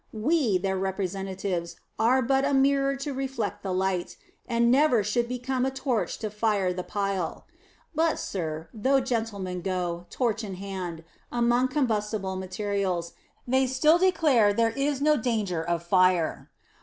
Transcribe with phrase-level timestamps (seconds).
[0.11, 5.63] We, their representatives, are but a mirror to reflect the light, and never should become
[5.63, 7.45] a torch to fire the pile.
[7.93, 13.13] But, sir, though gentlemen go, torch in hand, among combustible materials,
[13.45, 16.49] they still declare there is no danger of a fire.